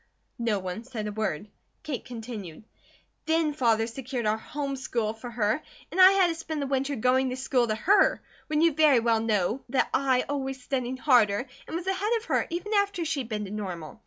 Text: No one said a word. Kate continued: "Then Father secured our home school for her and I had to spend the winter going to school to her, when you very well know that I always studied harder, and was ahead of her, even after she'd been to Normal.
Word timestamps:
No 0.39 0.57
one 0.57 0.83
said 0.83 1.05
a 1.05 1.11
word. 1.11 1.47
Kate 1.83 2.03
continued: 2.03 2.63
"Then 3.27 3.53
Father 3.53 3.85
secured 3.85 4.25
our 4.25 4.35
home 4.39 4.75
school 4.75 5.13
for 5.13 5.29
her 5.29 5.61
and 5.91 6.01
I 6.01 6.13
had 6.13 6.25
to 6.29 6.33
spend 6.33 6.59
the 6.59 6.65
winter 6.65 6.95
going 6.95 7.29
to 7.29 7.35
school 7.37 7.67
to 7.67 7.75
her, 7.75 8.19
when 8.47 8.61
you 8.61 8.71
very 8.73 8.99
well 8.99 9.19
know 9.19 9.61
that 9.69 9.89
I 9.93 10.21
always 10.27 10.59
studied 10.59 10.97
harder, 10.97 11.45
and 11.67 11.75
was 11.75 11.85
ahead 11.85 12.13
of 12.17 12.25
her, 12.25 12.47
even 12.49 12.73
after 12.73 13.05
she'd 13.05 13.29
been 13.29 13.45
to 13.45 13.51
Normal. 13.51 13.99